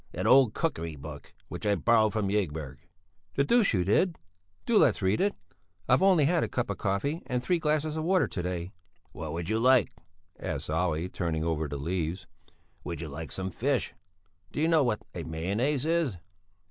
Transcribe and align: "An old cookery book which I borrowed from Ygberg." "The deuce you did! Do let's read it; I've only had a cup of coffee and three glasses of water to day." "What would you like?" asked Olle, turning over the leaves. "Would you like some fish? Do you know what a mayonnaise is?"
"An 0.13 0.25
old 0.25 0.55
cookery 0.55 0.95
book 0.95 1.31
which 1.47 1.63
I 1.63 1.75
borrowed 1.75 2.13
from 2.13 2.31
Ygberg." 2.31 2.87
"The 3.35 3.43
deuce 3.43 3.71
you 3.71 3.83
did! 3.83 4.17
Do 4.65 4.79
let's 4.79 5.03
read 5.03 5.21
it; 5.21 5.35
I've 5.87 6.01
only 6.01 6.25
had 6.25 6.43
a 6.43 6.47
cup 6.47 6.71
of 6.71 6.79
coffee 6.79 7.21
and 7.27 7.43
three 7.43 7.59
glasses 7.59 7.97
of 7.97 8.03
water 8.03 8.27
to 8.27 8.41
day." 8.41 8.71
"What 9.11 9.31
would 9.33 9.47
you 9.47 9.59
like?" 9.59 9.93
asked 10.39 10.71
Olle, 10.71 11.07
turning 11.13 11.43
over 11.43 11.67
the 11.67 11.77
leaves. 11.77 12.25
"Would 12.83 12.99
you 12.99 13.09
like 13.09 13.31
some 13.31 13.51
fish? 13.51 13.93
Do 14.51 14.59
you 14.59 14.67
know 14.67 14.81
what 14.83 15.03
a 15.13 15.21
mayonnaise 15.21 15.85
is?" 15.85 16.17